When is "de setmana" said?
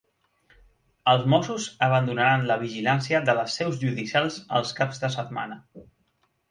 5.05-5.63